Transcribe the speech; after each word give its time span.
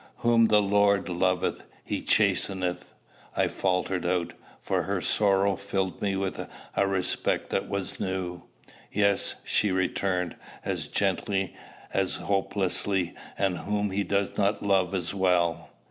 "Whom 0.25 0.47
the 0.47 0.63
Lord 0.63 1.09
loveth 1.09 1.63
he 1.83 2.01
chasteneth," 2.01 2.91
I 3.37 3.47
faltered 3.47 4.03
out, 4.03 4.33
for 4.59 4.81
her 4.81 4.99
sorrow 4.99 5.55
filled 5.55 6.01
me 6.01 6.15
with 6.15 6.43
a 6.75 6.87
respect 6.87 7.51
that 7.51 7.69
was 7.69 7.99
new. 7.99 8.41
"Yes," 8.91 9.35
she 9.45 9.71
returned, 9.71 10.35
as 10.65 10.87
gently 10.87 11.55
as 11.93 12.15
hopelessly; 12.15 13.13
"and 13.37 13.59
whom 13.59 13.91
he 13.91 14.03
does 14.03 14.35
not 14.37 14.63
love 14.63 14.95
as 14.95 15.13
well." 15.13 15.69